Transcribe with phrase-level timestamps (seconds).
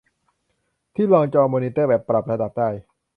[0.95, 2.69] ที่รองจอมอนิเตอร์แบบปรับระดับได้